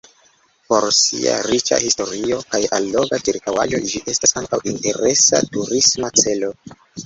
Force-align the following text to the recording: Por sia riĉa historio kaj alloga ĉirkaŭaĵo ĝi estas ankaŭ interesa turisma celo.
Por 0.69 0.85
sia 0.99 1.35
riĉa 1.47 1.77
historio 1.83 2.39
kaj 2.55 2.63
alloga 2.79 3.21
ĉirkaŭaĵo 3.29 3.83
ĝi 3.93 4.03
estas 4.15 4.37
ankaŭ 4.45 4.63
interesa 4.75 5.47
turisma 5.55 6.15
celo. 6.25 6.55